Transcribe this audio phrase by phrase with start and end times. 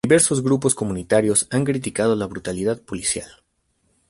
[0.03, 3.29] Diversos grupos comunitarios han criticado la brutalidad policial.